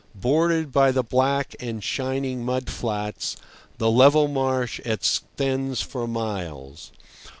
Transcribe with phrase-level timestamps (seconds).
[0.15, 3.37] Bordered by the black and shining mud flats,
[3.77, 6.91] the level marsh extends for miles.